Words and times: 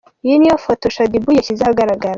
Iyi 0.25 0.35
niyo 0.37 0.57
foto 0.65 0.85
Shaddy 0.95 1.19
Boo 1.23 1.35
yashyize 1.37 1.61
ahagaragara. 1.63 2.09